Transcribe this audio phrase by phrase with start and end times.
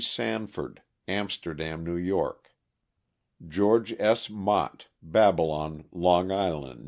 [0.03, 2.31] Sanford, Amsterdam, K Y.;
[3.47, 4.31] George S.
[4.31, 6.79] Mott, Babylon, Long Island, N.